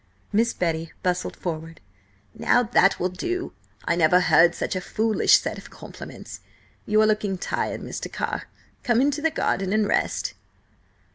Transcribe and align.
Miss 0.33 0.51
Betty 0.51 0.91
bustled 1.03 1.35
forward. 1.35 1.79
"Now 2.33 2.63
that 2.63 2.99
will 2.99 3.07
do! 3.09 3.53
I 3.85 3.95
never 3.95 4.19
heard 4.19 4.55
such 4.55 4.75
a 4.75 4.81
foolish 4.81 5.37
set 5.39 5.59
of 5.59 5.69
compliments! 5.69 6.39
You 6.87 7.03
are 7.03 7.05
looking 7.05 7.37
tired, 7.37 7.81
Mr. 7.81 8.11
Carr; 8.11 8.47
come 8.81 8.99
into 8.99 9.21
the 9.21 9.29
garden 9.29 9.71
and 9.71 9.85
rest." 9.87 10.33